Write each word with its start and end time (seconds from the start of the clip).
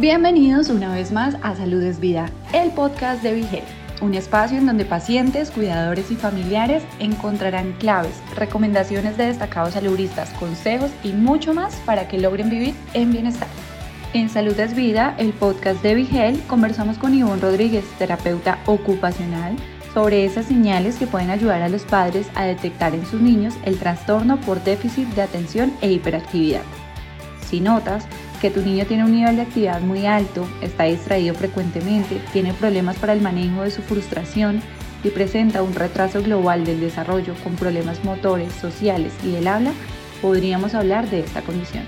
Bienvenidos 0.00 0.68
una 0.68 0.94
vez 0.94 1.10
más 1.10 1.34
a 1.42 1.56
Salud 1.56 1.82
es 1.82 1.98
Vida, 1.98 2.30
el 2.52 2.70
podcast 2.70 3.20
de 3.20 3.34
Vigel, 3.34 3.64
un 4.00 4.14
espacio 4.14 4.56
en 4.56 4.64
donde 4.64 4.84
pacientes, 4.84 5.50
cuidadores 5.50 6.12
y 6.12 6.14
familiares 6.14 6.84
encontrarán 7.00 7.72
claves, 7.80 8.14
recomendaciones 8.36 9.16
de 9.16 9.26
destacados 9.26 9.74
saludistas, 9.74 10.30
consejos 10.34 10.92
y 11.02 11.14
mucho 11.14 11.52
más 11.52 11.74
para 11.84 12.06
que 12.06 12.16
logren 12.16 12.48
vivir 12.48 12.76
en 12.94 13.10
bienestar. 13.10 13.48
En 14.12 14.28
Salud 14.28 14.56
es 14.60 14.76
Vida, 14.76 15.16
el 15.18 15.32
podcast 15.32 15.82
de 15.82 15.96
Vigel, 15.96 16.40
conversamos 16.46 16.96
con 16.96 17.12
Ivonne 17.12 17.42
Rodríguez, 17.42 17.84
terapeuta 17.98 18.60
ocupacional, 18.66 19.56
sobre 19.94 20.24
esas 20.24 20.46
señales 20.46 20.94
que 20.94 21.08
pueden 21.08 21.30
ayudar 21.30 21.60
a 21.62 21.68
los 21.68 21.82
padres 21.82 22.28
a 22.36 22.44
detectar 22.44 22.94
en 22.94 23.04
sus 23.04 23.20
niños 23.20 23.54
el 23.64 23.80
trastorno 23.80 24.40
por 24.42 24.62
déficit 24.62 25.08
de 25.08 25.22
atención 25.22 25.72
e 25.80 25.90
hiperactividad. 25.90 26.62
Si 27.48 27.58
notas 27.60 28.06
que 28.40 28.50
tu 28.50 28.60
niño 28.60 28.86
tiene 28.86 29.04
un 29.04 29.12
nivel 29.12 29.36
de 29.36 29.42
actividad 29.42 29.80
muy 29.80 30.06
alto, 30.06 30.48
está 30.62 30.84
distraído 30.84 31.34
frecuentemente, 31.34 32.20
tiene 32.32 32.54
problemas 32.54 32.96
para 32.96 33.12
el 33.12 33.20
manejo 33.20 33.62
de 33.62 33.70
su 33.70 33.82
frustración 33.82 34.62
y 35.04 35.10
presenta 35.10 35.62
un 35.62 35.74
retraso 35.74 36.22
global 36.22 36.64
del 36.64 36.80
desarrollo 36.80 37.34
con 37.42 37.56
problemas 37.56 38.04
motores, 38.04 38.52
sociales 38.54 39.12
y 39.24 39.32
del 39.32 39.48
habla, 39.48 39.72
podríamos 40.22 40.74
hablar 40.74 41.08
de 41.10 41.20
esta 41.20 41.42
condición. 41.42 41.84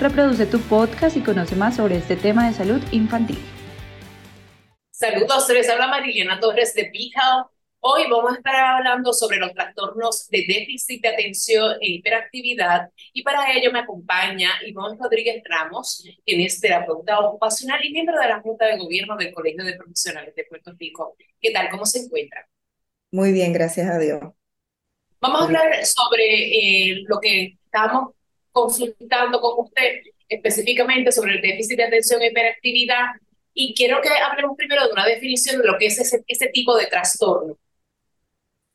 Reproduce 0.00 0.46
tu 0.46 0.60
podcast 0.60 1.16
y 1.16 1.20
conoce 1.20 1.56
más 1.56 1.76
sobre 1.76 1.96
este 1.96 2.16
tema 2.16 2.48
de 2.48 2.54
salud 2.54 2.82
infantil. 2.90 3.38
Saludos, 4.90 5.48
les 5.50 5.68
habla 5.68 5.88
Marilena 5.88 6.38
Torres 6.40 6.74
de 6.74 6.82
Health. 6.82 7.50
Hoy 7.84 8.04
vamos 8.08 8.34
a 8.34 8.36
estar 8.36 8.54
hablando 8.54 9.12
sobre 9.12 9.38
los 9.38 9.52
trastornos 9.54 10.28
de 10.28 10.44
déficit 10.46 11.02
de 11.02 11.08
atención 11.08 11.72
e 11.80 11.94
hiperactividad 11.94 12.90
y 13.12 13.24
para 13.24 13.52
ello 13.52 13.72
me 13.72 13.80
acompaña 13.80 14.50
Ivonne 14.64 14.96
Rodríguez 15.00 15.42
Ramos, 15.44 16.06
quien 16.24 16.42
es 16.42 16.60
terapeuta 16.60 17.18
ocupacional 17.18 17.84
y 17.84 17.90
miembro 17.90 18.20
de 18.20 18.28
la 18.28 18.40
Junta 18.40 18.66
de 18.66 18.78
Gobierno 18.78 19.16
del 19.16 19.34
Colegio 19.34 19.64
de 19.64 19.74
Profesionales 19.74 20.32
de 20.36 20.44
Puerto 20.44 20.72
Rico. 20.78 21.16
¿Qué 21.40 21.50
tal? 21.50 21.70
¿Cómo 21.70 21.84
se 21.84 22.04
encuentra? 22.04 22.48
Muy 23.10 23.32
bien, 23.32 23.52
gracias 23.52 23.90
a 23.90 23.98
Dios. 23.98 24.20
Vamos 25.20 25.40
a 25.40 25.44
hablar 25.46 25.84
sobre 25.84 26.92
eh, 26.94 27.02
lo 27.08 27.18
que 27.18 27.58
estamos 27.64 28.14
consultando 28.52 29.40
con 29.40 29.64
usted, 29.66 30.02
específicamente 30.28 31.10
sobre 31.10 31.34
el 31.34 31.42
déficit 31.42 31.78
de 31.78 31.84
atención 31.84 32.22
e 32.22 32.28
hiperactividad 32.28 33.06
y 33.54 33.74
quiero 33.74 34.00
que 34.00 34.08
hablemos 34.08 34.56
primero 34.56 34.86
de 34.86 34.92
una 34.92 35.04
definición 35.04 35.60
de 35.60 35.66
lo 35.66 35.76
que 35.78 35.86
es 35.86 35.98
ese, 35.98 36.22
ese 36.28 36.46
tipo 36.46 36.76
de 36.76 36.86
trastorno. 36.86 37.58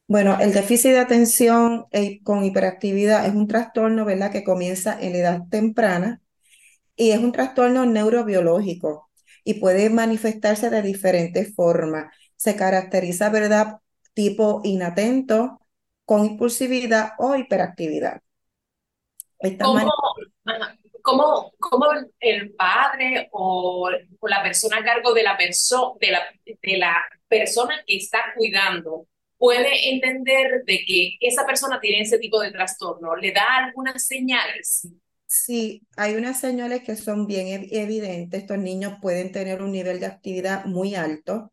Bueno, 0.08 0.38
el 0.40 0.54
déficit 0.54 0.92
de 0.92 1.00
atención 1.00 1.86
eh, 1.92 2.24
con 2.24 2.46
hiperactividad 2.46 3.26
es 3.26 3.36
un 3.36 3.46
trastorno, 3.48 4.06
¿verdad?, 4.06 4.32
que 4.32 4.46
comienza 4.46 4.98
en 5.00 5.12
la 5.12 5.18
edad 5.18 5.42
temprana 5.50 6.22
y 6.96 7.12
es 7.12 7.20
un 7.20 7.34
trastorno 7.34 7.86
neurobiológico 7.86 9.10
y 9.44 9.56
puede 9.56 9.90
manifestarse 9.90 10.70
de 10.70 10.82
diferentes 10.82 11.54
formas. 11.54 12.14
Se 12.38 12.56
caracteriza, 12.56 13.30
¿verdad?, 13.30 13.80
tipo 14.14 14.62
inatento, 14.64 15.60
con 16.06 16.26
impulsividad 16.26 17.12
o 17.18 17.36
hiperactividad. 17.36 18.22
¿Cómo, 19.62 19.92
cómo, 21.02 21.52
cómo 21.60 21.86
el 22.22 22.54
padre 22.54 23.28
o, 23.32 23.90
la 24.22 24.42
persona 24.42 24.78
a 24.78 24.84
cargo 24.86 25.14
de 25.14 25.24
la, 25.24 25.38
de, 25.38 26.12
la, 26.12 26.22
de 26.46 26.78
la 26.78 26.96
persona 27.28 27.76
que 27.86 27.98
está 27.98 28.20
cuidando 28.38 29.06
puede 29.38 29.90
entender 29.94 30.64
de 30.66 30.80
que 30.86 31.18
esa 31.22 31.46
persona 31.46 31.80
tiene 31.80 32.02
ese 32.02 32.20
tipo 32.20 32.40
de 32.42 32.52
trastorno? 32.52 33.16
¿Le 33.16 33.32
da 33.32 33.66
algunas 33.66 34.06
señales? 34.06 34.88
Sí, 35.26 35.86
hay 35.98 36.16
unas 36.16 36.40
señales 36.40 36.84
que 36.84 36.96
son 36.96 37.28
bien 37.28 37.68
evidentes. 37.72 38.42
Estos 38.42 38.58
niños 38.58 38.94
pueden 39.02 39.32
tener 39.32 39.62
un 39.62 39.72
nivel 39.72 40.00
de 40.00 40.06
actividad 40.06 40.66
muy 40.66 40.96
alto, 40.96 41.52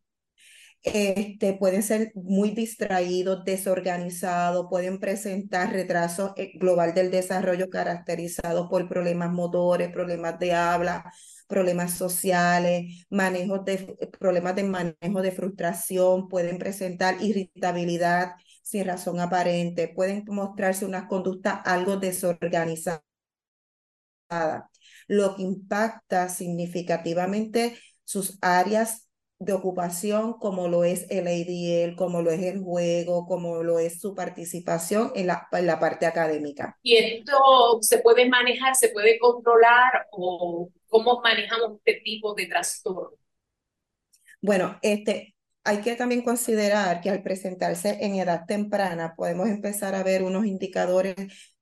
este, 0.84 1.54
pueden 1.54 1.82
ser 1.82 2.12
muy 2.14 2.50
distraídos, 2.50 3.42
desorganizados, 3.44 4.66
pueden 4.68 5.00
presentar 5.00 5.72
retraso 5.72 6.34
eh, 6.36 6.52
global 6.58 6.92
del 6.92 7.10
desarrollo 7.10 7.70
caracterizado 7.70 8.68
por 8.68 8.86
problemas 8.86 9.32
motores, 9.32 9.90
problemas 9.90 10.38
de 10.38 10.52
habla, 10.52 11.10
problemas 11.54 11.94
sociales, 11.96 13.06
manejos 13.10 13.64
de, 13.64 13.96
problemas 14.18 14.56
de 14.56 14.64
manejo 14.64 15.22
de 15.22 15.30
frustración, 15.30 16.26
pueden 16.28 16.58
presentar 16.58 17.22
irritabilidad 17.22 18.32
sin 18.64 18.84
razón 18.84 19.20
aparente, 19.20 19.86
pueden 19.86 20.24
mostrarse 20.26 20.84
una 20.84 21.06
conducta 21.06 21.52
algo 21.52 21.96
desorganizada, 21.96 23.04
lo 25.06 25.36
que 25.36 25.42
impacta 25.42 26.28
significativamente 26.28 27.78
sus 28.02 28.36
áreas 28.40 29.08
de 29.38 29.52
ocupación 29.52 30.34
como 30.34 30.68
lo 30.68 30.84
es 30.84 31.06
el 31.10 31.26
ADL, 31.26 31.96
como 31.96 32.22
lo 32.22 32.30
es 32.30 32.42
el 32.42 32.62
juego, 32.62 33.26
como 33.26 33.62
lo 33.62 33.78
es 33.78 34.00
su 34.00 34.14
participación 34.14 35.12
en 35.14 35.28
la, 35.28 35.46
en 35.52 35.66
la 35.66 35.78
parte 35.78 36.06
académica. 36.06 36.76
¿Y 36.82 36.96
esto 36.96 37.78
se 37.80 37.98
puede 37.98 38.28
manejar, 38.28 38.74
se 38.74 38.88
puede 38.88 39.18
controlar 39.18 40.08
o 40.10 40.68
cómo 40.94 41.20
manejamos 41.22 41.78
este 41.84 42.00
tipo 42.04 42.34
de 42.34 42.46
trastorno? 42.46 43.18
Bueno, 44.40 44.78
este, 44.80 45.34
hay 45.64 45.78
que 45.78 45.96
también 45.96 46.22
considerar 46.22 47.00
que 47.00 47.10
al 47.10 47.20
presentarse 47.24 47.98
en 48.02 48.14
edad 48.14 48.44
temprana 48.46 49.14
podemos 49.16 49.48
empezar 49.48 49.96
a 49.96 50.04
ver 50.04 50.22
unos 50.22 50.46
indicadores 50.46 51.16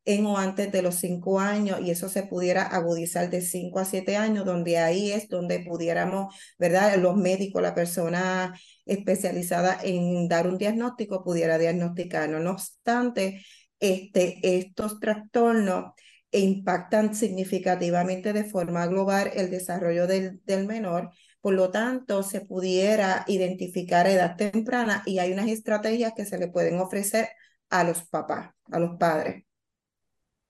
en 0.04 0.26
o 0.26 0.36
antes 0.36 0.70
de 0.70 0.82
los 0.82 0.96
cinco 0.96 1.40
años 1.40 1.80
y 1.80 1.90
eso 1.90 2.10
se 2.10 2.24
pudiera 2.24 2.62
agudizar 2.64 3.30
de 3.30 3.40
cinco 3.40 3.78
a 3.78 3.86
siete 3.86 4.18
años, 4.18 4.44
donde 4.44 4.76
ahí 4.76 5.12
es 5.12 5.30
donde 5.30 5.60
pudiéramos, 5.60 6.34
¿verdad? 6.58 6.96
Los 6.98 7.16
médicos, 7.16 7.62
la 7.62 7.74
persona 7.74 8.52
especializada 8.84 9.78
en 9.82 10.28
dar 10.28 10.46
un 10.46 10.58
diagnóstico 10.58 11.24
pudiera 11.24 11.56
diagnosticarlo. 11.56 12.38
No 12.40 12.50
obstante, 12.50 13.42
este, 13.80 14.40
estos 14.42 15.00
trastornos 15.00 15.92
impactan 16.40 17.14
significativamente 17.14 18.32
de 18.32 18.44
forma 18.44 18.86
global 18.86 19.30
el 19.34 19.50
desarrollo 19.50 20.06
del, 20.06 20.40
del 20.44 20.66
menor. 20.66 21.10
Por 21.40 21.54
lo 21.54 21.70
tanto, 21.70 22.22
se 22.22 22.40
pudiera 22.40 23.24
identificar 23.26 24.06
a 24.06 24.12
edad 24.12 24.36
temprana 24.36 25.02
y 25.06 25.18
hay 25.18 25.32
unas 25.32 25.48
estrategias 25.48 26.12
que 26.16 26.24
se 26.24 26.38
le 26.38 26.48
pueden 26.48 26.80
ofrecer 26.80 27.28
a 27.68 27.84
los 27.84 28.02
papás, 28.02 28.50
a 28.70 28.78
los 28.78 28.96
padres. 28.98 29.44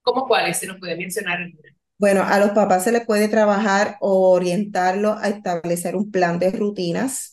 ¿Cómo 0.02 0.26
cuáles 0.26 0.58
se 0.58 0.66
nos 0.66 0.78
puede 0.78 0.96
mencionar? 0.96 1.38
Bueno, 1.96 2.22
a 2.24 2.38
los 2.38 2.50
papás 2.50 2.84
se 2.84 2.92
les 2.92 3.06
puede 3.06 3.28
trabajar 3.28 3.96
o 4.00 4.32
orientarlo 4.32 5.12
a 5.12 5.28
establecer 5.28 5.94
un 5.94 6.10
plan 6.10 6.38
de 6.38 6.50
rutinas 6.50 7.31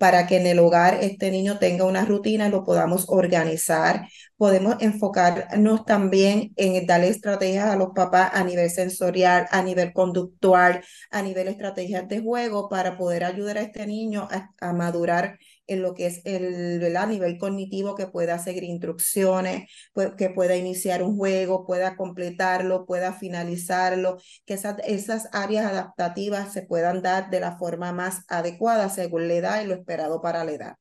para 0.00 0.26
que 0.26 0.38
en 0.38 0.46
el 0.46 0.58
hogar 0.60 0.94
este 1.02 1.30
niño 1.30 1.58
tenga 1.58 1.84
una 1.84 2.06
rutina 2.06 2.48
y 2.48 2.50
lo 2.50 2.64
podamos 2.64 3.04
organizar. 3.08 4.08
Podemos 4.38 4.76
enfocarnos 4.80 5.84
también 5.84 6.54
en 6.56 6.86
darle 6.86 7.08
estrategias 7.08 7.66
a 7.66 7.76
los 7.76 7.90
papás 7.94 8.30
a 8.32 8.42
nivel 8.42 8.70
sensorial, 8.70 9.46
a 9.50 9.62
nivel 9.62 9.92
conductual, 9.92 10.82
a 11.10 11.20
nivel 11.20 11.48
estrategias 11.48 12.08
de 12.08 12.22
juego 12.22 12.70
para 12.70 12.96
poder 12.96 13.24
ayudar 13.24 13.58
a 13.58 13.60
este 13.60 13.86
niño 13.86 14.26
a, 14.30 14.48
a 14.58 14.72
madurar 14.72 15.38
en 15.70 15.82
lo 15.82 15.94
que 15.94 16.06
es 16.06 16.20
el 16.24 16.80
nivel 17.08 17.38
cognitivo, 17.38 17.94
que 17.94 18.08
pueda 18.08 18.38
seguir 18.38 18.64
instrucciones, 18.64 19.70
que 20.18 20.30
pueda 20.30 20.56
iniciar 20.56 21.02
un 21.02 21.16
juego, 21.16 21.64
pueda 21.64 21.96
completarlo, 21.96 22.86
pueda 22.86 23.12
finalizarlo, 23.12 24.18
que 24.44 24.54
esas, 24.54 24.78
esas 24.84 25.28
áreas 25.32 25.66
adaptativas 25.66 26.52
se 26.52 26.62
puedan 26.62 27.02
dar 27.02 27.30
de 27.30 27.38
la 27.38 27.56
forma 27.56 27.92
más 27.92 28.24
adecuada 28.28 28.88
según 28.88 29.28
la 29.28 29.34
edad 29.34 29.62
y 29.62 29.68
lo 29.68 29.74
esperado 29.74 30.20
para 30.20 30.42
la 30.44 30.52
edad. 30.52 30.76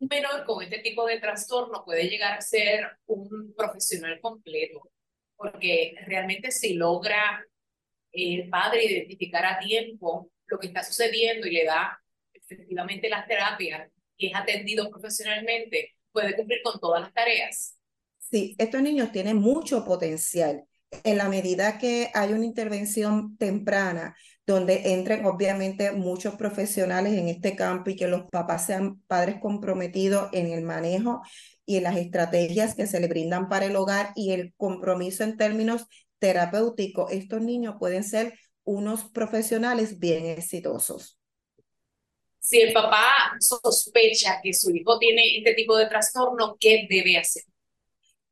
Un 0.00 0.08
menor 0.08 0.44
con 0.44 0.62
este 0.62 0.80
tipo 0.80 1.06
de 1.06 1.18
trastorno 1.18 1.82
puede 1.84 2.08
llegar 2.08 2.34
a 2.34 2.42
ser 2.42 2.86
un 3.06 3.54
profesional 3.56 4.20
completo, 4.20 4.90
porque 5.34 5.94
realmente 6.06 6.50
si 6.50 6.74
logra 6.74 7.42
el 8.12 8.50
padre 8.50 8.84
identificar 8.84 9.46
a 9.46 9.58
tiempo 9.58 10.30
lo 10.46 10.58
que 10.58 10.66
está 10.66 10.82
sucediendo 10.82 11.46
y 11.46 11.52
le 11.52 11.64
da 11.64 11.98
efectivamente 12.48 13.08
las 13.08 13.26
terapias 13.26 13.90
y 14.16 14.28
es 14.28 14.34
atendido 14.34 14.90
profesionalmente, 14.90 15.94
puede 16.12 16.34
cumplir 16.34 16.60
con 16.62 16.80
todas 16.80 17.02
las 17.02 17.12
tareas. 17.12 17.76
Sí, 18.18 18.56
estos 18.58 18.82
niños 18.82 19.12
tienen 19.12 19.36
mucho 19.36 19.84
potencial. 19.84 20.64
En 21.04 21.18
la 21.18 21.28
medida 21.28 21.78
que 21.78 22.10
hay 22.14 22.32
una 22.32 22.46
intervención 22.46 23.36
temprana, 23.36 24.16
donde 24.46 24.94
entren 24.94 25.26
obviamente 25.26 25.92
muchos 25.92 26.34
profesionales 26.36 27.12
en 27.12 27.28
este 27.28 27.54
campo 27.54 27.90
y 27.90 27.96
que 27.96 28.08
los 28.08 28.22
papás 28.30 28.66
sean 28.66 29.00
padres 29.06 29.36
comprometidos 29.40 30.30
en 30.32 30.50
el 30.50 30.62
manejo 30.62 31.20
y 31.66 31.76
en 31.76 31.82
las 31.84 31.96
estrategias 31.96 32.74
que 32.74 32.86
se 32.86 33.00
le 33.00 33.08
brindan 33.08 33.48
para 33.50 33.66
el 33.66 33.76
hogar 33.76 34.12
y 34.16 34.32
el 34.32 34.54
compromiso 34.56 35.22
en 35.22 35.36
términos 35.36 35.86
terapéuticos, 36.18 37.12
estos 37.12 37.42
niños 37.42 37.76
pueden 37.78 38.02
ser 38.02 38.34
unos 38.64 39.04
profesionales 39.04 39.98
bien 39.98 40.26
exitosos 40.26 41.17
si 42.48 42.62
el 42.62 42.72
papá 42.72 43.36
sospecha 43.40 44.40
que 44.42 44.54
su 44.54 44.70
hijo 44.70 44.98
tiene 44.98 45.36
este 45.36 45.52
tipo 45.52 45.76
de 45.76 45.86
trastorno, 45.86 46.56
¿qué 46.58 46.86
debe 46.88 47.18
hacer? 47.18 47.42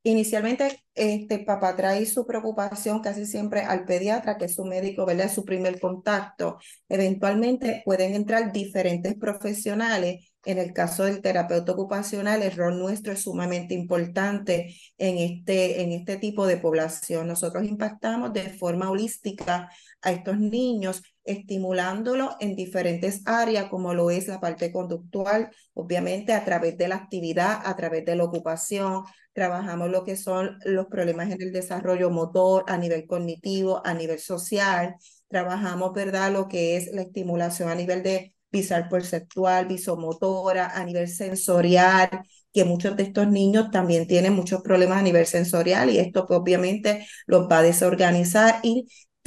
Inicialmente, 0.05 0.81
este 0.95 1.41
papá 1.41 1.77
trae 1.77 2.07
su 2.07 2.27
preocupación 2.27 3.03
casi 3.03 3.27
siempre 3.27 3.61
al 3.61 3.85
pediatra, 3.85 4.39
que 4.39 4.47
es 4.47 4.55
su 4.55 4.65
médico, 4.65 5.05
¿verdad? 5.05 5.31
Su 5.31 5.45
primer 5.45 5.79
contacto. 5.81 6.59
Eventualmente 6.89 7.83
pueden 7.85 8.15
entrar 8.15 8.53
diferentes 8.53 9.17
profesionales. 9.17 10.33
En 10.47 10.59
el 10.59 10.73
caso 10.73 11.05
del 11.05 11.21
terapeuta 11.21 11.73
ocupacional, 11.73 12.43
el 12.43 12.57
rol 12.57 12.79
nuestro 12.79 13.13
es 13.13 13.23
sumamente 13.23 13.75
importante 13.75 14.75
en 14.97 15.19
este, 15.19 15.83
en 15.83 15.93
este 15.93 16.17
tipo 16.17 16.47
de 16.47 16.57
población. 16.57 17.27
Nosotros 17.27 17.65
impactamos 17.65 18.33
de 18.33 18.49
forma 18.51 18.89
holística 18.89 19.69
a 20.01 20.13
estos 20.13 20.39
niños 20.39 21.03
estimulándolo 21.27 22.37
en 22.41 22.57
diferentes 22.57 23.23
áreas, 23.27 23.69
como 23.69 23.95
lo 23.95 24.11
es 24.11 24.29
la 24.29 24.41
parte 24.41 24.73
conductual, 24.73 25.51
obviamente 25.75 26.33
a 26.33 26.45
través 26.45 26.79
de 26.79 26.89
la 26.89 26.97
actividad, 26.97 27.61
a 27.65 27.77
través 27.77 28.05
de 28.05 28.17
la 28.17 28.25
ocupación. 28.25 29.05
Trabajamos 29.33 29.91
lo 29.91 30.05
que 30.05 30.17
son 30.17 30.59
los 30.65 30.87
problemas 30.87 31.31
en 31.31 31.43
el 31.43 31.53
desarrollo 31.53 32.11
motor, 32.11 32.65
a 32.69 32.79
nivel 32.79 33.07
cognitivo, 33.07 33.83
a 33.85 33.93
nivel 33.95 34.19
social. 34.19 34.97
Trabajamos, 35.29 35.93
¿verdad?, 35.93 36.33
lo 36.33 36.49
que 36.49 36.77
es 36.77 36.93
la 36.93 37.03
estimulación 37.03 37.69
a 37.69 37.75
nivel 37.75 38.03
de 38.03 38.35
visual 38.51 38.89
perceptual, 38.89 39.67
visomotora, 39.67 40.69
a 40.69 40.85
nivel 40.85 41.09
sensorial, 41.09 42.09
que 42.53 42.65
muchos 42.65 42.97
de 42.97 43.03
estos 43.03 43.29
niños 43.29 43.71
también 43.71 44.07
tienen 44.07 44.33
muchos 44.33 44.63
problemas 44.63 44.99
a 44.99 45.03
nivel 45.03 45.27
sensorial 45.27 45.91
y 45.91 45.99
esto 45.99 46.27
pues, 46.27 46.41
obviamente 46.41 47.07
los 47.27 47.49
va 47.51 47.59
a 47.59 47.63
desorganizar 47.63 48.61
y 48.63 48.87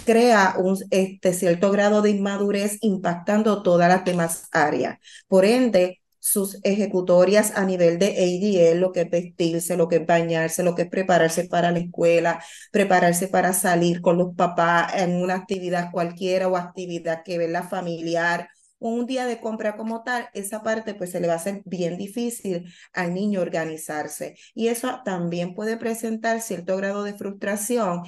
crea 0.09 0.55
un 0.57 0.75
este, 0.89 1.33
cierto 1.33 1.69
grado 1.71 2.01
de 2.01 2.09
inmadurez 2.09 2.79
impactando 2.81 3.61
todas 3.61 3.87
las 3.89 4.03
demás 4.03 4.47
áreas. 4.51 4.97
Por 5.27 5.45
ende, 5.45 6.01
sus 6.17 6.57
ejecutorias 6.63 7.51
a 7.55 7.63
nivel 7.63 7.99
de 7.99 8.07
ADL, 8.07 8.79
lo 8.79 8.91
que 8.91 9.01
es 9.01 9.09
vestirse, 9.11 9.77
lo 9.77 9.87
que 9.87 9.97
es 9.97 10.07
bañarse, 10.07 10.63
lo 10.63 10.73
que 10.73 10.83
es 10.83 10.89
prepararse 10.89 11.45
para 11.45 11.71
la 11.71 11.77
escuela, 11.77 12.43
prepararse 12.71 13.27
para 13.27 13.53
salir 13.53 14.01
con 14.01 14.17
los 14.17 14.33
papás 14.35 14.93
en 14.95 15.21
una 15.21 15.35
actividad 15.35 15.91
cualquiera 15.91 16.47
o 16.47 16.57
actividad 16.57 17.21
que 17.23 17.37
ve 17.37 17.47
la 17.47 17.61
familiar, 17.61 18.49
un 18.79 19.05
día 19.05 19.27
de 19.27 19.39
compra 19.39 19.75
como 19.77 20.03
tal, 20.03 20.29
esa 20.33 20.63
parte 20.63 20.95
pues 20.95 21.11
se 21.11 21.19
le 21.19 21.27
va 21.27 21.33
a 21.33 21.35
hacer 21.35 21.61
bien 21.65 21.97
difícil 21.97 22.65
al 22.93 23.13
niño 23.13 23.41
organizarse. 23.41 24.35
Y 24.55 24.69
eso 24.69 25.01
también 25.05 25.53
puede 25.53 25.77
presentar 25.77 26.41
cierto 26.41 26.77
grado 26.77 27.03
de 27.03 27.13
frustración 27.13 28.03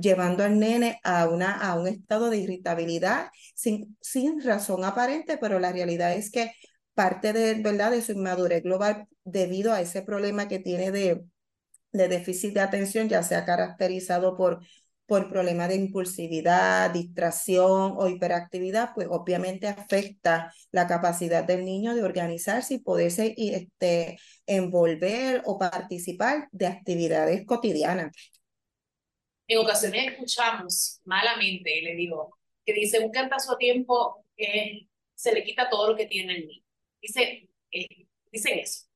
llevando 0.00 0.44
al 0.44 0.58
nene 0.58 1.00
a, 1.04 1.28
una, 1.28 1.52
a 1.52 1.78
un 1.78 1.86
estado 1.88 2.30
de 2.30 2.38
irritabilidad 2.38 3.28
sin, 3.54 3.96
sin 4.00 4.42
razón 4.42 4.84
aparente, 4.84 5.38
pero 5.38 5.58
la 5.58 5.72
realidad 5.72 6.14
es 6.14 6.30
que 6.30 6.52
parte 6.94 7.32
de, 7.32 7.54
¿verdad? 7.54 7.90
de 7.90 8.02
su 8.02 8.12
inmadurez 8.12 8.62
global 8.62 9.06
debido 9.24 9.72
a 9.72 9.80
ese 9.80 10.02
problema 10.02 10.48
que 10.48 10.58
tiene 10.58 10.90
de, 10.90 11.24
de 11.92 12.08
déficit 12.08 12.54
de 12.54 12.60
atención, 12.60 13.08
ya 13.08 13.22
sea 13.22 13.44
caracterizado 13.44 14.36
por, 14.36 14.60
por 15.06 15.28
problemas 15.28 15.68
de 15.68 15.76
impulsividad, 15.76 16.90
distracción 16.90 17.94
o 17.96 18.08
hiperactividad, 18.08 18.90
pues 18.94 19.08
obviamente 19.10 19.68
afecta 19.68 20.52
la 20.72 20.86
capacidad 20.86 21.44
del 21.44 21.64
niño 21.64 21.94
de 21.94 22.02
organizarse 22.02 22.74
y 22.74 22.78
poderse 22.78 23.34
este, 23.36 24.18
envolver 24.46 25.42
o 25.46 25.58
participar 25.58 26.48
de 26.52 26.66
actividades 26.66 27.44
cotidianas. 27.46 28.12
En 29.46 29.58
ocasiones 29.58 30.12
escuchamos 30.12 31.00
malamente, 31.04 31.82
le 31.82 31.94
digo, 31.94 32.38
que 32.64 32.72
dice 32.72 33.00
un 33.00 33.10
cantazo 33.10 33.52
a 33.52 33.58
tiempo 33.58 34.24
se 35.14 35.32
le 35.32 35.44
quita 35.44 35.68
todo 35.68 35.90
lo 35.90 35.96
que 35.96 36.06
tiene 36.06 36.34
el 36.34 36.46
niño. 36.46 36.64
Dice, 37.00 37.48
eh, 37.70 38.06
dicen 38.30 38.58
eso. 38.58 38.86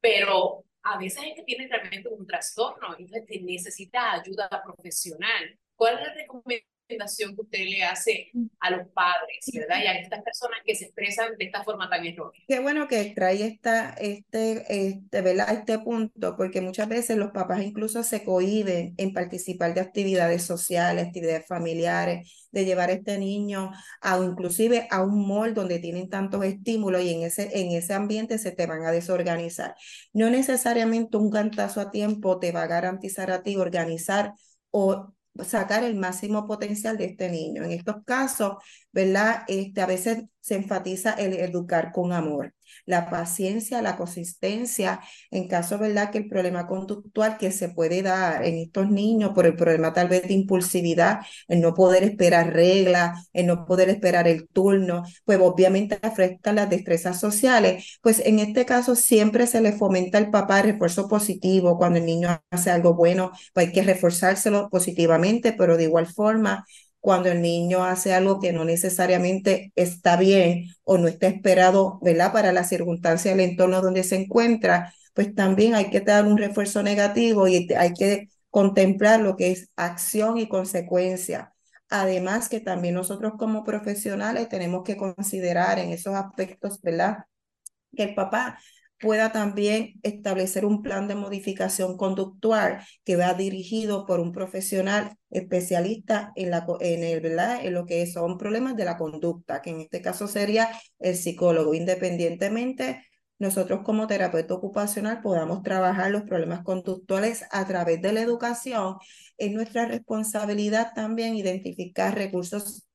Pero 0.00 0.64
a 0.82 0.98
veces 0.98 1.24
es 1.24 1.34
que 1.34 1.42
tiene 1.42 1.68
realmente 1.68 2.08
un 2.08 2.26
trastorno 2.26 2.96
y 2.98 3.06
necesita 3.40 4.12
ayuda 4.12 4.48
profesional. 4.64 5.58
¿Cuál 5.74 5.94
es 5.94 6.00
la 6.06 6.14
recomendación? 6.14 6.75
Recomendación 7.06 7.34
que 7.34 7.42
usted 7.42 7.64
le 7.66 7.84
hace 7.84 8.30
a 8.60 8.70
los 8.70 8.88
padres, 8.88 9.38
¿verdad? 9.52 9.76
Y 9.82 9.86
a 9.86 9.98
estas 9.98 10.22
personas 10.22 10.58
que 10.64 10.74
se 10.74 10.86
expresan 10.86 11.36
de 11.38 11.44
esta 11.44 11.64
forma 11.64 11.88
tan 11.88 12.04
errónea. 12.04 12.40
Qué 12.46 12.58
bueno 12.60 12.88
que 12.88 13.12
trae 13.14 13.46
esta, 13.46 13.90
este, 13.90 14.88
este, 14.88 15.22
¿verdad? 15.22 15.52
este 15.52 15.78
punto, 15.78 16.36
porque 16.36 16.60
muchas 16.60 16.88
veces 16.88 17.16
los 17.16 17.30
papás 17.30 17.62
incluso 17.62 18.02
se 18.02 18.24
cohiben 18.24 18.94
en 18.96 19.12
participar 19.12 19.74
de 19.74 19.80
actividades 19.80 20.42
sociales, 20.42 21.06
actividades 21.06 21.46
familiares, 21.46 22.46
de 22.50 22.64
llevar 22.64 22.88
a 22.88 22.94
este 22.94 23.18
niño 23.18 23.70
a 24.00 24.18
inclusive 24.18 24.88
a 24.90 25.02
un 25.02 25.28
mall 25.28 25.52
donde 25.52 25.78
tienen 25.78 26.08
tantos 26.08 26.44
estímulos 26.44 27.02
y 27.02 27.12
en 27.12 27.22
ese, 27.22 27.60
en 27.60 27.72
ese 27.72 27.92
ambiente 27.92 28.38
se 28.38 28.52
te 28.52 28.66
van 28.66 28.84
a 28.84 28.92
desorganizar. 28.92 29.74
No 30.12 30.30
necesariamente 30.30 31.16
un 31.16 31.30
cantazo 31.30 31.80
a 31.80 31.90
tiempo 31.90 32.38
te 32.38 32.52
va 32.52 32.62
a 32.62 32.66
garantizar 32.66 33.30
a 33.30 33.42
ti 33.42 33.56
organizar 33.56 34.32
o 34.70 35.15
sacar 35.44 35.84
el 35.84 35.96
máximo 35.96 36.46
potencial 36.46 36.96
de 36.96 37.06
este 37.06 37.30
niño. 37.30 37.64
En 37.64 37.72
estos 37.72 37.96
casos, 38.04 38.56
¿verdad? 38.92 39.44
Este, 39.48 39.80
a 39.82 39.86
veces 39.86 40.24
se 40.40 40.56
enfatiza 40.56 41.12
el 41.12 41.34
educar 41.34 41.92
con 41.92 42.12
amor 42.12 42.55
la 42.84 43.08
paciencia, 43.10 43.82
la 43.82 43.96
consistencia, 43.96 45.00
en 45.30 45.48
caso, 45.48 45.78
¿verdad?, 45.78 46.10
que 46.10 46.18
el 46.18 46.28
problema 46.28 46.66
conductual 46.66 47.38
que 47.38 47.50
se 47.52 47.68
puede 47.68 48.02
dar 48.02 48.44
en 48.44 48.56
estos 48.56 48.90
niños 48.90 49.32
por 49.34 49.46
el 49.46 49.56
problema 49.56 49.92
tal 49.92 50.08
vez 50.08 50.22
de 50.28 50.34
impulsividad, 50.34 51.20
el 51.48 51.60
no 51.60 51.74
poder 51.74 52.02
esperar 52.04 52.52
reglas, 52.52 53.28
el 53.32 53.46
no 53.46 53.64
poder 53.66 53.88
esperar 53.88 54.28
el 54.28 54.48
turno, 54.48 55.02
pues 55.24 55.38
obviamente 55.40 55.98
afecta 56.02 56.52
las 56.52 56.70
destrezas 56.70 57.20
sociales. 57.20 57.98
Pues 58.02 58.20
en 58.24 58.38
este 58.38 58.64
caso 58.64 58.94
siempre 58.94 59.46
se 59.46 59.60
le 59.60 59.72
fomenta 59.72 60.18
al 60.18 60.30
papá 60.30 60.62
refuerzo 60.62 61.08
positivo. 61.08 61.78
Cuando 61.78 61.98
el 61.98 62.06
niño 62.06 62.40
hace 62.50 62.70
algo 62.70 62.94
bueno, 62.94 63.32
pues 63.52 63.66
hay 63.68 63.72
que 63.72 63.82
reforzárselo 63.82 64.68
positivamente, 64.70 65.52
pero 65.52 65.76
de 65.76 65.84
igual 65.84 66.06
forma 66.06 66.64
cuando 67.06 67.30
el 67.30 67.40
niño 67.40 67.84
hace 67.84 68.12
algo 68.12 68.40
que 68.40 68.52
no 68.52 68.64
necesariamente 68.64 69.72
está 69.76 70.16
bien 70.16 70.70
o 70.82 70.98
no 70.98 71.06
está 71.06 71.28
esperado, 71.28 72.00
¿verdad? 72.02 72.32
Para 72.32 72.50
la 72.50 72.64
circunstancia 72.64 73.30
del 73.30 73.48
entorno 73.48 73.80
donde 73.80 74.02
se 74.02 74.16
encuentra, 74.16 74.92
pues 75.14 75.32
también 75.32 75.76
hay 75.76 75.88
que 75.88 76.00
dar 76.00 76.26
un 76.26 76.36
refuerzo 76.36 76.82
negativo 76.82 77.46
y 77.46 77.72
hay 77.74 77.92
que 77.94 78.26
contemplar 78.50 79.20
lo 79.20 79.36
que 79.36 79.52
es 79.52 79.70
acción 79.76 80.36
y 80.38 80.48
consecuencia. 80.48 81.54
Además 81.88 82.48
que 82.48 82.58
también 82.58 82.94
nosotros 82.94 83.34
como 83.38 83.62
profesionales 83.62 84.48
tenemos 84.48 84.82
que 84.82 84.96
considerar 84.96 85.78
en 85.78 85.92
esos 85.92 86.16
aspectos, 86.16 86.82
¿verdad? 86.82 87.18
Que 87.96 88.02
el 88.02 88.14
papá 88.16 88.58
pueda 89.00 89.32
también 89.32 89.94
establecer 90.02 90.64
un 90.64 90.82
plan 90.82 91.08
de 91.08 91.14
modificación 91.14 91.96
conductual 91.96 92.80
que 93.04 93.16
va 93.16 93.34
dirigido 93.34 94.06
por 94.06 94.20
un 94.20 94.32
profesional 94.32 95.16
especialista 95.30 96.32
en, 96.36 96.50
la, 96.50 96.66
en, 96.80 97.04
el, 97.04 97.20
¿verdad? 97.20 97.64
en 97.64 97.74
lo 97.74 97.86
que 97.86 98.06
son 98.06 98.38
problemas 98.38 98.76
de 98.76 98.84
la 98.84 98.96
conducta, 98.96 99.60
que 99.62 99.70
en 99.70 99.80
este 99.80 100.00
caso 100.00 100.26
sería 100.28 100.70
el 100.98 101.16
psicólogo, 101.16 101.74
independientemente 101.74 103.02
nosotros 103.38 103.80
como 103.84 104.06
terapeuta 104.06 104.54
ocupacional 104.54 105.20
podamos 105.20 105.62
trabajar 105.62 106.10
los 106.10 106.22
problemas 106.22 106.62
conductuales 106.62 107.44
a 107.50 107.66
través 107.66 108.00
de 108.00 108.12
la 108.12 108.22
educación, 108.22 108.96
es 109.36 109.52
nuestra 109.52 109.86
responsabilidad 109.86 110.92
también 110.94 111.34
identificar 111.36 112.14
recursos 112.14 112.86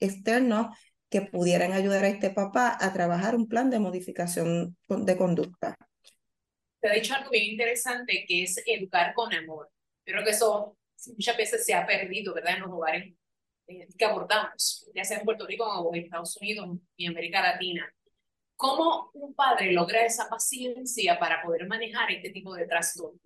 externos 0.00 0.68
que 1.14 1.22
pudieran 1.22 1.70
ayudar 1.70 2.02
a 2.02 2.08
este 2.08 2.30
papá 2.30 2.76
a 2.80 2.92
trabajar 2.92 3.36
un 3.36 3.46
plan 3.46 3.70
de 3.70 3.78
modificación 3.78 4.76
de 4.88 5.16
conducta. 5.16 5.76
Te 6.80 6.88
ha 6.88 6.92
dicho 6.92 7.14
algo 7.14 7.30
bien 7.30 7.52
interesante 7.52 8.24
que 8.26 8.42
es 8.42 8.60
educar 8.66 9.14
con 9.14 9.32
amor. 9.32 9.70
Creo 10.04 10.24
que 10.24 10.30
eso 10.30 10.76
muchas 11.06 11.36
veces 11.36 11.64
se 11.64 11.72
ha 11.72 11.86
perdido, 11.86 12.34
¿verdad? 12.34 12.56
En 12.56 12.62
los 12.62 12.72
hogares 12.72 13.14
eh, 13.68 13.86
que 13.96 14.04
abordamos, 14.04 14.90
ya 14.92 15.04
sea 15.04 15.18
en 15.18 15.24
Puerto 15.24 15.46
Rico 15.46 15.64
o 15.64 15.94
en 15.94 16.02
Estados 16.02 16.36
Unidos 16.38 16.78
y 16.96 17.06
América 17.06 17.40
Latina. 17.40 17.88
¿Cómo 18.56 19.12
un 19.14 19.34
padre 19.34 19.70
logra 19.70 20.04
esa 20.04 20.28
paciencia 20.28 21.16
para 21.20 21.44
poder 21.44 21.68
manejar 21.68 22.10
este 22.10 22.30
tipo 22.30 22.52
de 22.56 22.66
trastorno? 22.66 23.23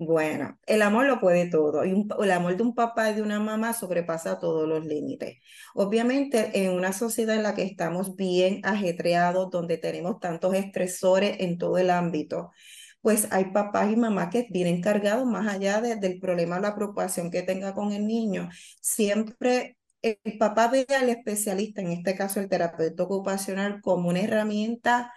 Bueno, 0.00 0.56
el 0.66 0.82
amor 0.82 1.06
lo 1.06 1.18
puede 1.18 1.50
todo 1.50 1.84
y 1.84 2.06
el 2.22 2.30
amor 2.30 2.56
de 2.56 2.62
un 2.62 2.74
papá 2.74 3.10
y 3.10 3.14
de 3.14 3.22
una 3.22 3.40
mamá 3.40 3.72
sobrepasa 3.72 4.38
todos 4.38 4.68
los 4.68 4.86
límites. 4.86 5.38
Obviamente, 5.74 6.62
en 6.64 6.72
una 6.72 6.92
sociedad 6.92 7.34
en 7.34 7.42
la 7.42 7.56
que 7.56 7.64
estamos 7.64 8.14
bien 8.14 8.60
ajetreados, 8.62 9.50
donde 9.50 9.76
tenemos 9.76 10.20
tantos 10.20 10.54
estresores 10.54 11.38
en 11.40 11.58
todo 11.58 11.78
el 11.78 11.90
ámbito, 11.90 12.52
pues 13.00 13.26
hay 13.32 13.46
papás 13.46 13.90
y 13.92 13.96
mamás 13.96 14.28
que 14.30 14.46
vienen 14.50 14.80
cargados 14.80 15.26
más 15.26 15.52
allá 15.52 15.80
del 15.80 16.20
problema, 16.20 16.60
la 16.60 16.76
preocupación 16.76 17.30
que 17.32 17.42
tenga 17.42 17.74
con 17.74 17.92
el 17.92 18.06
niño. 18.06 18.48
Siempre 18.80 19.78
el 20.02 20.38
papá 20.38 20.68
ve 20.68 20.86
al 20.96 21.08
especialista, 21.08 21.80
en 21.82 21.90
este 21.90 22.14
caso 22.14 22.38
el 22.38 22.48
terapeuta 22.48 23.02
ocupacional, 23.02 23.80
como 23.80 24.10
una 24.10 24.20
herramienta 24.20 25.12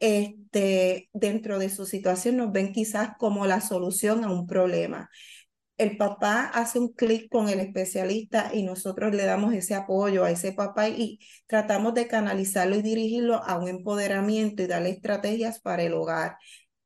este, 0.00 1.10
dentro 1.12 1.58
de 1.58 1.70
su 1.70 1.86
situación 1.86 2.36
nos 2.36 2.52
ven 2.52 2.72
quizás 2.72 3.10
como 3.18 3.46
la 3.46 3.60
solución 3.60 4.24
a 4.24 4.32
un 4.32 4.46
problema. 4.46 5.10
El 5.78 5.96
papá 5.96 6.44
hace 6.46 6.78
un 6.80 6.92
clic 6.92 7.30
con 7.30 7.48
el 7.48 7.60
especialista 7.60 8.50
y 8.52 8.64
nosotros 8.64 9.14
le 9.14 9.24
damos 9.24 9.54
ese 9.54 9.74
apoyo 9.74 10.24
a 10.24 10.30
ese 10.32 10.52
papá 10.52 10.88
y 10.88 11.20
tratamos 11.46 11.94
de 11.94 12.08
canalizarlo 12.08 12.76
y 12.76 12.82
dirigirlo 12.82 13.42
a 13.44 13.58
un 13.58 13.68
empoderamiento 13.68 14.62
y 14.62 14.66
darle 14.66 14.90
estrategias 14.90 15.60
para 15.60 15.82
el 15.84 15.94
hogar. 15.94 16.36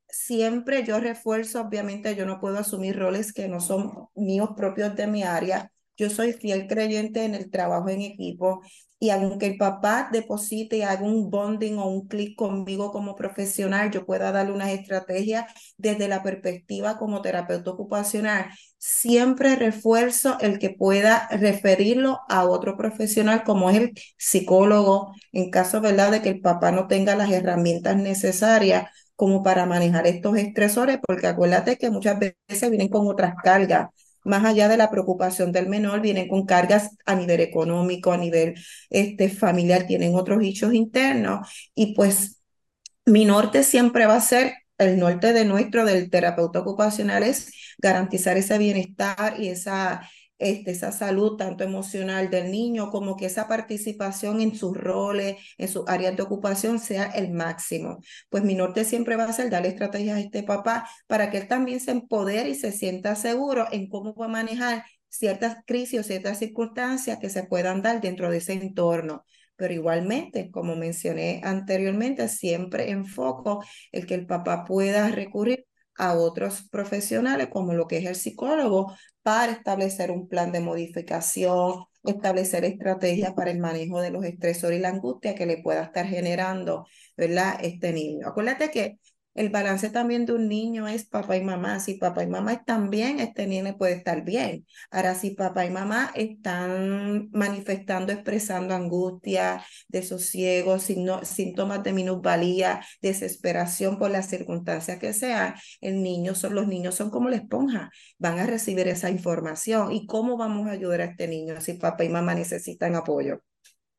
siempre 0.09 0.85
yo 0.85 1.00
refuerzo, 1.00 1.62
obviamente 1.62 2.14
yo 2.16 2.26
no 2.26 2.40
puedo 2.40 2.59
asumir 2.59 2.99
roles 2.99 3.33
que 3.33 3.49
no 3.49 3.61
son 3.61 4.09
míos 4.14 4.50
propios 4.57 4.95
de 4.97 5.07
mi 5.07 5.23
área. 5.25 5.73
Yo 6.03 6.11
soy 6.11 6.33
fiel 6.33 6.67
creyente 6.67 7.25
en 7.25 7.37
el 7.37 7.49
trabajo 7.49 7.89
en 7.89 8.01
equipo 8.01 8.61
y 8.99 9.11
aunque 9.11 9.47
el 9.47 9.57
papá 9.57 10.09
deposite 10.11 10.85
un 11.01 11.31
bonding 11.31 11.79
o 11.79 11.87
un 11.87 12.09
clic 12.09 12.37
conmigo 12.37 12.91
como 12.91 13.15
profesional, 13.15 13.93
yo 13.93 14.05
pueda 14.05 14.33
darle 14.33 14.53
una 14.53 14.73
estrategia 14.73 15.47
desde 15.77 16.09
la 16.09 16.25
perspectiva 16.25 16.99
como 16.99 17.23
terapeuta 17.23 17.71
ocupacional. 17.71 18.47
Siempre 18.79 19.55
refuerzo 19.55 20.39
el 20.41 20.59
que 20.59 20.71
pueda 20.71 21.29
referirlo 21.31 22.19
a 22.29 22.47
otro 22.47 22.77
profesional 22.77 23.45
como 23.45 23.71
es 23.71 23.77
el 23.77 23.93
psicólogo, 24.17 25.15
en 25.31 25.51
caso 25.51 25.81
¿verdad? 25.81 26.11
de 26.11 26.21
que 26.21 26.31
el 26.31 26.41
papá 26.41 26.73
no 26.73 26.89
tenga 26.89 27.15
las 27.15 27.31
herramientas 27.31 27.97
necesarias 27.97 28.87
como 29.15 29.45
para 29.45 29.67
manejar 29.67 30.09
estos 30.09 30.37
estresores, 30.37 30.99
porque 31.07 31.29
acuérdate 31.29 31.77
que 31.77 31.91
muchas 31.91 32.19
veces 32.19 32.71
vienen 32.71 32.89
con 32.89 33.07
otras 33.07 33.35
cargas 33.41 33.87
más 34.25 34.45
allá 34.45 34.69
de 34.69 34.76
la 34.76 34.91
preocupación 34.91 35.52
del 35.52 35.69
menor, 35.69 36.00
vienen 36.00 36.29
con 36.29 36.47
cargas 36.47 36.91
a 37.07 37.14
nivel 37.14 37.41
económico, 37.41 38.12
a 38.12 38.17
nivel 38.17 38.55
este, 38.91 39.29
familiar, 39.29 39.87
tienen 39.87 40.14
otros 40.14 40.43
hechos 40.43 40.75
internos 40.75 41.49
y 41.75 41.95
pues 41.95 42.41
mi 43.07 43.25
norte 43.25 43.62
siempre 43.64 44.07
va 44.07 44.17
a 44.17 44.21
ser 44.21 44.55
el 44.79 44.99
norte 44.99 45.33
de 45.33 45.45
nuestro 45.45 45.85
del 45.85 46.11
terapeuta 46.11 46.61
ocupacional 46.61 47.23
es 47.23 47.52
garantizar 47.79 48.37
ese 48.37 48.59
bienestar 48.59 49.41
y 49.41 49.49
esa 49.49 50.09
este, 50.43 50.73
esa 50.73 50.93
salud 50.93 51.37
tanto 51.37 51.65
emocional 51.65 52.31
del 52.31 52.51
niño 52.51 52.91
como 52.91 53.17
que 53.17 53.27
esa 53.27 53.49
participación 53.49 54.41
en 54.41 54.55
sus 54.57 54.77
roles, 54.77 55.37
en 55.59 55.69
sus 55.69 55.85
áreas 55.89 56.17
de 56.17 56.23
ocupación 56.23 56.79
sea 56.81 57.05
el 57.07 57.31
máximo. 57.31 57.99
Pues 58.29 58.43
mi 58.45 58.55
norte 58.55 58.85
siempre 58.85 59.17
va 59.17 59.25
a 59.25 59.33
ser 59.33 59.51
darle 59.51 59.69
estrategias 59.69 60.17
a 60.17 60.21
este 60.21 60.43
papá 60.43 60.89
para 61.07 61.31
que 61.31 61.39
él 61.39 61.49
también 61.49 61.81
se 61.81 61.93
empodere 61.93 62.51
y 62.51 62.55
se 62.55 62.73
sienta 62.73 63.15
seguro 63.15 63.67
en 63.71 63.89
cómo 63.89 64.15
va 64.15 64.27
a 64.27 64.29
manejar 64.29 64.85
ciertas 65.09 65.59
crisis 65.67 66.01
o 66.01 66.03
ciertas 66.03 66.39
circunstancias 66.39 67.19
que 67.21 67.31
se 67.31 67.45
puedan 67.45 67.83
dar 67.83 68.01
dentro 68.01 68.31
de 68.31 68.39
ese 68.39 68.55
entorno. 68.55 69.25
Pero 69.57 69.75
igualmente, 69.75 70.51
como 70.51 70.75
mencioné 70.75 71.41
anteriormente, 71.45 72.29
siempre 72.29 72.91
enfoco 72.91 73.65
el 73.93 74.07
que 74.07 74.15
el 74.15 74.27
papá 74.27 74.65
pueda 74.65 75.09
recurrir 75.09 75.67
a 75.97 76.15
otros 76.15 76.69
profesionales 76.71 77.49
como 77.51 77.75
lo 77.75 77.87
que 77.87 77.99
es 77.99 78.07
el 78.07 78.15
psicólogo 78.17 78.95
para 79.23 79.53
establecer 79.53 80.11
un 80.11 80.29
plan 80.29 80.53
de 80.53 80.61
modificación, 80.61 81.85
establecer 82.05 82.65
estrategias 82.65 83.35
para 83.35 83.51
el 83.51 83.59
manejo 83.59 84.01
de 84.01 84.11
los 84.11 84.25
estresores 84.25 84.79
y 84.79 84.83
la 84.83 84.89
angustia 84.89 85.35
que 85.35 85.47
le 85.47 85.63
pueda 85.63 85.83
estar 85.85 86.07
generando, 86.07 86.87
¿verdad? 87.17 87.59
Este 87.63 87.93
niño. 87.93 88.27
Acuérdate 88.29 88.71
que 88.71 88.99
el 89.35 89.49
balance 89.49 89.91
también 89.91 90.27
de 90.27 90.35
un 90.35 90.49
niño 90.49 90.89
es 90.89 91.05
papá 91.07 91.37
y 91.37 91.43
mamá. 91.43 91.81
Si 91.81 91.95
papá 91.95 92.23
y 92.23 92.27
mamá 92.27 92.53
están 92.53 92.91
bien, 92.91 93.21
este 93.21 93.47
niño 93.47 93.77
puede 93.79 93.95
estar 93.95 94.25
bien. 94.25 94.67
Ahora, 94.91 95.15
si 95.15 95.31
papá 95.31 95.65
y 95.67 95.71
mamá 95.71 96.12
están 96.15 97.31
manifestando, 97.33 98.12
expresando 98.12 98.75
angustia, 98.75 99.65
desosiego, 99.89 100.79
síntomas 100.79 101.83
de 101.83 101.93
minusvalía, 101.93 102.85
desesperación 103.01 103.99
por 103.99 104.11
las 104.11 104.29
circunstancias 104.29 104.99
que 104.99 105.12
sean, 105.12 105.55
el 105.81 106.03
niño 106.03 106.33
los 106.51 106.67
niños 106.67 106.95
son 106.95 107.11
como 107.11 107.29
la 107.29 107.37
esponja, 107.37 107.91
van 108.19 108.39
a 108.39 108.47
recibir 108.47 108.89
esa 108.89 109.11
información. 109.11 109.93
¿Y 109.93 110.07
cómo 110.07 110.37
vamos 110.37 110.69
a 110.69 110.73
ayudar 110.73 111.01
a 111.03 111.05
este 111.05 111.29
niño 111.29 111.61
si 111.61 111.75
papá 111.75 112.05
y 112.05 112.09
mamá 112.09 112.35
necesitan 112.35 112.95
apoyo? 112.97 113.43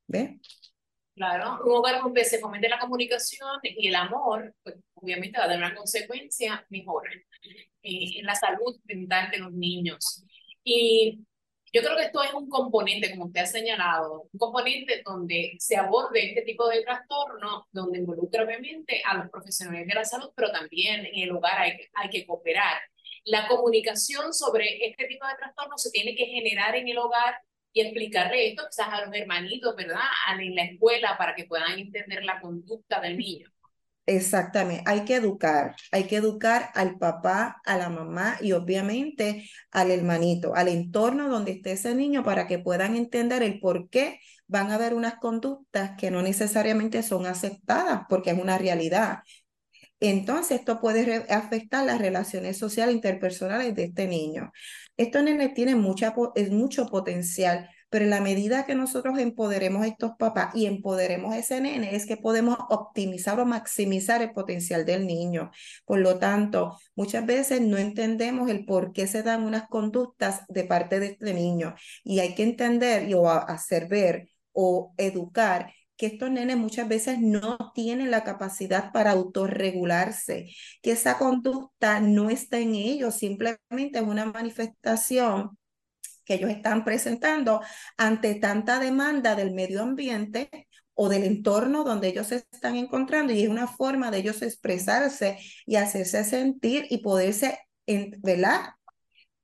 ¿Ve? 0.06 0.40
Claro, 1.14 1.60
un 1.64 1.76
hogar 1.76 2.00
donde 2.02 2.24
se 2.24 2.40
fomente 2.40 2.68
la 2.68 2.80
comunicación 2.80 3.60
y 3.62 3.86
el 3.86 3.94
amor, 3.94 4.52
pues 4.64 4.74
obviamente 4.94 5.38
va 5.38 5.44
a 5.44 5.48
dar 5.48 5.58
una 5.58 5.74
consecuencia 5.74 6.66
mejor 6.70 7.08
eh, 7.82 8.18
en 8.18 8.26
la 8.26 8.34
salud 8.34 8.76
mental 8.84 9.30
de 9.30 9.38
los 9.38 9.52
niños. 9.52 10.24
Y 10.64 11.24
yo 11.72 11.82
creo 11.82 11.96
que 11.96 12.04
esto 12.04 12.22
es 12.22 12.32
un 12.34 12.48
componente, 12.48 13.10
como 13.10 13.26
usted 13.26 13.42
ha 13.42 13.46
señalado, 13.46 14.28
un 14.32 14.38
componente 14.38 15.02
donde 15.04 15.54
se 15.58 15.76
aborde 15.76 16.30
este 16.30 16.42
tipo 16.42 16.68
de 16.68 16.82
trastorno, 16.82 17.68
donde 17.70 17.98
involucra 17.98 18.44
obviamente 18.44 19.00
a 19.04 19.16
los 19.18 19.30
profesionales 19.30 19.86
de 19.86 19.94
la 19.94 20.04
salud, 20.04 20.30
pero 20.34 20.50
también 20.50 21.06
en 21.06 21.22
el 21.22 21.32
hogar 21.32 21.60
hay, 21.60 21.78
hay 21.94 22.10
que 22.10 22.26
cooperar. 22.26 22.80
La 23.24 23.46
comunicación 23.46 24.32
sobre 24.34 24.86
este 24.86 25.06
tipo 25.06 25.26
de 25.26 25.34
trastorno 25.36 25.78
se 25.78 25.90
tiene 25.90 26.16
que 26.16 26.26
generar 26.26 26.74
en 26.74 26.88
el 26.88 26.98
hogar 26.98 27.36
y 27.74 27.80
explicarle 27.80 28.48
esto 28.48 28.62
quizás 28.70 28.88
a 28.88 29.04
los 29.04 29.14
hermanitos, 29.14 29.74
¿verdad? 29.76 30.00
En 30.40 30.54
la 30.54 30.62
escuela 30.64 31.18
para 31.18 31.34
que 31.34 31.44
puedan 31.44 31.78
entender 31.78 32.24
la 32.24 32.40
conducta 32.40 33.00
del 33.00 33.18
niño. 33.18 33.50
Exactamente, 34.06 34.82
hay 34.86 35.04
que 35.06 35.16
educar, 35.16 35.74
hay 35.90 36.04
que 36.04 36.16
educar 36.16 36.70
al 36.74 36.98
papá, 36.98 37.62
a 37.64 37.76
la 37.78 37.88
mamá 37.88 38.36
y 38.40 38.52
obviamente 38.52 39.48
al 39.70 39.90
hermanito, 39.90 40.54
al 40.54 40.68
entorno 40.68 41.30
donde 41.30 41.52
esté 41.52 41.72
ese 41.72 41.94
niño 41.94 42.22
para 42.22 42.46
que 42.46 42.58
puedan 42.58 42.96
entender 42.96 43.42
el 43.42 43.60
por 43.60 43.88
qué 43.88 44.20
van 44.46 44.70
a 44.70 44.74
haber 44.74 44.92
unas 44.92 45.14
conductas 45.14 45.92
que 45.98 46.10
no 46.10 46.20
necesariamente 46.20 47.02
son 47.02 47.24
aceptadas 47.26 48.02
porque 48.08 48.30
es 48.30 48.38
una 48.38 48.58
realidad. 48.58 49.20
Entonces, 50.00 50.58
esto 50.58 50.80
puede 50.80 51.24
afectar 51.30 51.84
las 51.86 51.98
relaciones 51.98 52.58
sociales 52.58 52.94
interpersonales 52.94 53.74
de 53.74 53.84
este 53.84 54.06
niño. 54.06 54.52
Esto 54.96 55.22
nene 55.22 55.48
tiene 55.48 55.74
mucha, 55.74 56.14
es 56.36 56.50
mucho 56.50 56.86
potencial, 56.86 57.68
pero 57.90 58.04
en 58.04 58.10
la 58.10 58.20
medida 58.20 58.64
que 58.66 58.74
nosotros 58.74 59.18
empoderemos 59.18 59.82
a 59.82 59.88
estos 59.88 60.12
papás 60.18 60.54
y 60.54 60.66
empoderemos 60.66 61.32
a 61.32 61.38
ese 61.38 61.60
nene, 61.60 61.94
es 61.96 62.06
que 62.06 62.16
podemos 62.16 62.58
optimizar 62.70 63.38
o 63.40 63.46
maximizar 63.46 64.22
el 64.22 64.32
potencial 64.32 64.84
del 64.84 65.06
niño. 65.06 65.50
Por 65.84 65.98
lo 66.00 66.18
tanto, 66.18 66.78
muchas 66.94 67.26
veces 67.26 67.60
no 67.60 67.76
entendemos 67.78 68.50
el 68.50 68.64
por 68.64 68.92
qué 68.92 69.06
se 69.06 69.22
dan 69.22 69.44
unas 69.44 69.68
conductas 69.68 70.42
de 70.48 70.64
parte 70.64 71.00
de 71.00 71.06
este 71.06 71.34
niño 71.34 71.74
y 72.04 72.20
hay 72.20 72.34
que 72.34 72.44
entender 72.44 73.08
y, 73.08 73.14
o 73.14 73.28
hacer 73.28 73.88
ver 73.88 74.28
o 74.52 74.94
educar 74.96 75.72
que 75.96 76.06
estos 76.06 76.30
nenes 76.30 76.56
muchas 76.56 76.88
veces 76.88 77.20
no 77.20 77.72
tienen 77.74 78.10
la 78.10 78.24
capacidad 78.24 78.92
para 78.92 79.12
autorregularse, 79.12 80.50
que 80.82 80.92
esa 80.92 81.18
conducta 81.18 82.00
no 82.00 82.30
está 82.30 82.58
en 82.58 82.74
ellos, 82.74 83.16
simplemente 83.16 83.98
es 83.98 84.02
una 84.02 84.26
manifestación 84.26 85.56
que 86.24 86.34
ellos 86.34 86.50
están 86.50 86.84
presentando 86.84 87.60
ante 87.96 88.34
tanta 88.36 88.78
demanda 88.78 89.34
del 89.34 89.52
medio 89.52 89.82
ambiente 89.82 90.68
o 90.94 91.08
del 91.08 91.24
entorno 91.24 91.84
donde 91.84 92.08
ellos 92.08 92.28
se 92.28 92.36
están 92.36 92.76
encontrando 92.76 93.32
y 93.32 93.42
es 93.42 93.48
una 93.48 93.66
forma 93.66 94.10
de 94.10 94.18
ellos 94.18 94.42
expresarse 94.42 95.38
y 95.66 95.76
hacerse 95.76 96.24
sentir 96.24 96.86
y 96.88 96.98
poderse, 96.98 97.58
¿verdad? 98.18 98.70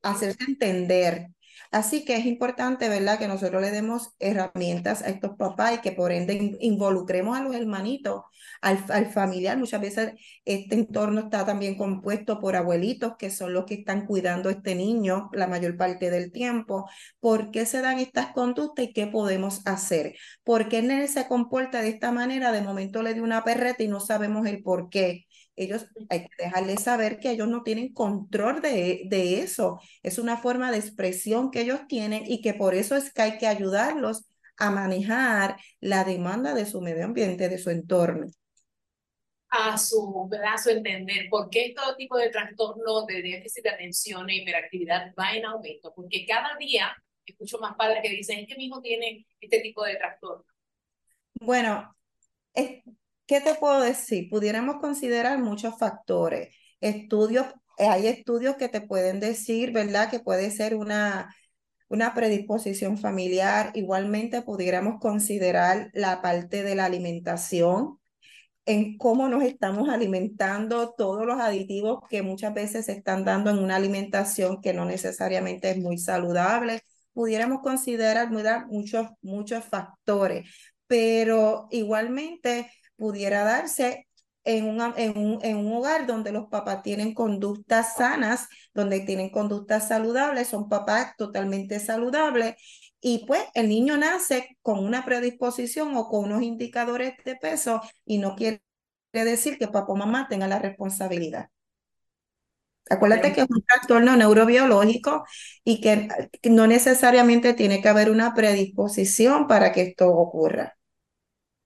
Hacerse 0.02 0.44
entender. 0.44 1.28
Así 1.70 2.04
que 2.04 2.16
es 2.16 2.26
importante, 2.26 2.88
¿verdad?, 2.88 3.18
que 3.18 3.28
nosotros 3.28 3.62
le 3.62 3.70
demos 3.70 4.10
herramientas 4.18 5.02
a 5.02 5.08
estos 5.08 5.36
papás 5.36 5.74
y 5.76 5.80
que 5.80 5.92
por 5.92 6.12
ende 6.12 6.56
involucremos 6.60 7.36
a 7.36 7.42
los 7.42 7.54
hermanitos, 7.54 8.22
al, 8.60 8.84
al 8.88 9.06
familiar. 9.12 9.56
Muchas 9.58 9.80
veces 9.80 10.12
este 10.44 10.74
entorno 10.74 11.20
está 11.20 11.44
también 11.46 11.76
compuesto 11.76 12.40
por 12.40 12.56
abuelitos 12.56 13.14
que 13.18 13.30
son 13.30 13.52
los 13.52 13.64
que 13.66 13.74
están 13.74 14.06
cuidando 14.06 14.48
a 14.48 14.52
este 14.52 14.74
niño 14.74 15.30
la 15.32 15.46
mayor 15.46 15.76
parte 15.76 16.10
del 16.10 16.32
tiempo. 16.32 16.88
¿Por 17.20 17.50
qué 17.50 17.66
se 17.66 17.80
dan 17.82 17.98
estas 17.98 18.32
conductas 18.32 18.86
y 18.86 18.92
qué 18.92 19.06
podemos 19.06 19.60
hacer? 19.66 20.14
¿Por 20.44 20.68
qué 20.68 20.78
el 20.78 21.08
se 21.08 21.26
comporta 21.28 21.82
de 21.82 21.88
esta 21.90 22.12
manera? 22.12 22.52
De 22.52 22.62
momento 22.62 23.02
le 23.02 23.14
dio 23.14 23.22
una 23.22 23.44
perreta 23.44 23.82
y 23.82 23.88
no 23.88 24.00
sabemos 24.00 24.46
el 24.46 24.62
por 24.62 24.90
qué 24.90 25.26
ellos 25.56 25.86
hay 26.08 26.20
que 26.28 26.44
dejarles 26.44 26.82
saber 26.82 27.18
que 27.18 27.30
ellos 27.30 27.48
no 27.48 27.62
tienen 27.62 27.92
control 27.92 28.60
de, 28.60 29.02
de 29.06 29.40
eso. 29.40 29.80
Es 30.02 30.18
una 30.18 30.36
forma 30.36 30.70
de 30.70 30.78
expresión 30.78 31.50
que 31.50 31.62
ellos 31.62 31.80
tienen 31.88 32.24
y 32.26 32.40
que 32.40 32.54
por 32.54 32.74
eso 32.74 32.96
es 32.96 33.12
que 33.12 33.22
hay 33.22 33.38
que 33.38 33.46
ayudarlos 33.46 34.30
a 34.56 34.70
manejar 34.70 35.56
la 35.80 36.04
demanda 36.04 36.54
de 36.54 36.66
su 36.66 36.80
medio 36.80 37.04
ambiente, 37.04 37.48
de 37.48 37.58
su 37.58 37.70
entorno. 37.70 38.26
A 39.48 39.76
su, 39.76 40.28
¿verdad? 40.30 40.56
su 40.62 40.70
entender, 40.70 41.28
¿por 41.28 41.50
qué 41.50 41.72
todo 41.74 41.96
tipo 41.96 42.16
de 42.16 42.30
trastorno 42.30 43.04
de 43.04 43.20
déficit 43.20 43.64
de 43.64 43.70
atención 43.70 44.30
e 44.30 44.36
hiperactividad 44.36 45.12
va 45.18 45.32
en 45.32 45.44
aumento? 45.46 45.92
Porque 45.94 46.24
cada 46.24 46.56
día 46.56 46.94
escucho 47.24 47.58
más 47.58 47.74
padres 47.74 48.00
que 48.02 48.10
dicen, 48.10 48.40
es 48.40 48.46
que 48.46 48.56
mi 48.56 48.66
hijo 48.66 48.80
tiene 48.80 49.26
este 49.40 49.60
tipo 49.60 49.84
de 49.84 49.96
trastorno. 49.96 50.44
Bueno, 51.40 51.96
es, 52.54 52.82
¿Qué 53.30 53.40
te 53.40 53.54
puedo 53.54 53.80
decir? 53.80 54.28
Pudiéramos 54.28 54.78
considerar 54.80 55.38
muchos 55.38 55.78
factores. 55.78 56.52
Estudios, 56.80 57.46
eh, 57.78 57.86
hay 57.86 58.08
estudios 58.08 58.56
que 58.56 58.68
te 58.68 58.80
pueden 58.80 59.20
decir, 59.20 59.70
¿verdad? 59.70 60.10
Que 60.10 60.18
puede 60.18 60.50
ser 60.50 60.74
una, 60.74 61.32
una 61.88 62.12
predisposición 62.12 62.98
familiar. 62.98 63.70
Igualmente 63.74 64.42
pudiéramos 64.42 64.98
considerar 64.98 65.90
la 65.94 66.20
parte 66.22 66.64
de 66.64 66.74
la 66.74 66.86
alimentación, 66.86 68.00
en 68.66 68.98
cómo 68.98 69.28
nos 69.28 69.44
estamos 69.44 69.88
alimentando, 69.88 70.94
todos 70.98 71.24
los 71.24 71.38
aditivos 71.40 72.00
que 72.10 72.22
muchas 72.22 72.52
veces 72.52 72.86
se 72.86 72.92
están 72.94 73.24
dando 73.24 73.50
en 73.50 73.60
una 73.60 73.76
alimentación 73.76 74.60
que 74.60 74.72
no 74.72 74.86
necesariamente 74.86 75.70
es 75.70 75.78
muy 75.78 75.98
saludable. 75.98 76.80
Pudiéramos 77.12 77.60
considerar 77.62 78.28
muchos, 78.68 79.06
muchos 79.22 79.64
factores, 79.66 80.50
pero 80.88 81.68
igualmente 81.70 82.68
pudiera 83.00 83.44
darse 83.44 84.08
en, 84.44 84.80
en, 84.96 85.18
un, 85.18 85.40
en 85.42 85.56
un 85.58 85.72
hogar 85.74 86.06
donde 86.06 86.32
los 86.32 86.48
papás 86.48 86.82
tienen 86.84 87.14
conductas 87.14 87.96
sanas, 87.96 88.48
donde 88.74 89.00
tienen 89.00 89.30
conductas 89.30 89.88
saludables, 89.88 90.48
son 90.48 90.68
papás 90.68 91.14
totalmente 91.18 91.80
saludables 91.80 92.56
y 93.00 93.24
pues 93.26 93.42
el 93.54 93.68
niño 93.68 93.96
nace 93.96 94.58
con 94.62 94.84
una 94.84 95.04
predisposición 95.04 95.96
o 95.96 96.08
con 96.08 96.26
unos 96.26 96.42
indicadores 96.42 97.14
de 97.24 97.36
peso 97.36 97.82
y 98.04 98.18
no 98.18 98.36
quiere 98.36 98.62
decir 99.12 99.58
que 99.58 99.68
papá 99.68 99.92
o 99.92 99.96
mamá 99.96 100.28
tengan 100.28 100.50
la 100.50 100.58
responsabilidad. 100.60 101.48
Acuérdate 102.90 103.32
que 103.32 103.42
es 103.42 103.46
un 103.50 103.62
trastorno 103.64 104.16
neurobiológico 104.16 105.24
y 105.64 105.80
que 105.80 106.08
no 106.50 106.66
necesariamente 106.66 107.54
tiene 107.54 107.80
que 107.82 107.88
haber 107.88 108.10
una 108.10 108.34
predisposición 108.34 109.46
para 109.46 109.72
que 109.72 109.82
esto 109.82 110.08
ocurra. 110.10 110.76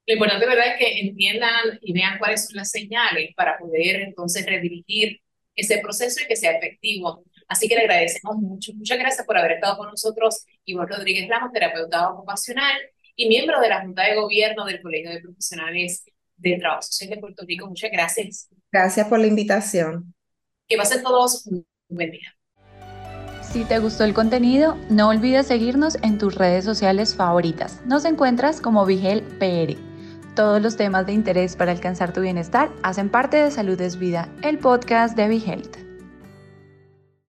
Lo 0.06 0.14
importante, 0.14 0.46
¿verdad?, 0.46 0.66
es 0.72 0.78
que 0.78 1.00
entiendan 1.00 1.78
y 1.80 1.92
vean 1.92 2.18
cuáles 2.18 2.46
son 2.46 2.56
las 2.56 2.70
señales 2.70 3.30
para 3.34 3.58
poder 3.58 4.02
entonces 4.02 4.44
redirigir 4.44 5.20
ese 5.56 5.78
proceso 5.78 6.20
y 6.22 6.26
que 6.26 6.36
sea 6.36 6.52
efectivo. 6.52 7.24
Así 7.48 7.68
que 7.68 7.74
le 7.74 7.82
agradecemos 7.82 8.36
mucho. 8.36 8.72
Muchas 8.74 8.98
gracias 8.98 9.26
por 9.26 9.38
haber 9.38 9.52
estado 9.52 9.78
con 9.78 9.88
nosotros, 9.88 10.44
Ivonne 10.64 10.94
Rodríguez 10.94 11.28
Ramos, 11.28 11.52
terapeuta 11.52 12.10
ocupacional 12.10 12.76
y 13.16 13.28
miembro 13.28 13.60
de 13.60 13.68
la 13.68 13.82
Junta 13.82 14.02
de 14.02 14.16
Gobierno 14.16 14.64
del 14.66 14.82
Colegio 14.82 15.10
de 15.10 15.20
Profesionales 15.20 16.04
de 16.36 16.58
Trabajo 16.58 16.82
Social 16.82 17.10
de 17.10 17.18
Puerto 17.18 17.44
Rico. 17.46 17.66
Muchas 17.66 17.90
gracias. 17.90 18.48
Gracias 18.72 19.06
por 19.08 19.20
la 19.20 19.26
invitación. 19.26 20.14
Que 20.68 20.76
pasen 20.76 21.02
todos 21.02 21.46
un 21.46 21.66
buen 21.88 22.10
día. 22.10 22.36
Si 23.42 23.64
te 23.64 23.78
gustó 23.78 24.04
el 24.04 24.14
contenido, 24.14 24.76
no 24.90 25.10
olvides 25.10 25.46
seguirnos 25.46 25.96
en 26.02 26.18
tus 26.18 26.34
redes 26.34 26.64
sociales 26.64 27.14
favoritas. 27.14 27.80
Nos 27.86 28.04
encuentras 28.04 28.60
como 28.60 28.84
Vigel 28.84 29.22
PR. 29.38 29.93
Todos 30.34 30.60
los 30.60 30.76
temas 30.76 31.06
de 31.06 31.12
interés 31.12 31.54
para 31.54 31.70
alcanzar 31.70 32.12
tu 32.12 32.20
bienestar 32.20 32.68
hacen 32.82 33.08
parte 33.08 33.36
de 33.36 33.52
Salud 33.52 33.80
es 33.80 33.98
Vida, 34.00 34.28
el 34.42 34.58
podcast 34.58 35.16
de 35.16 35.28
Vigelte. 35.28 35.83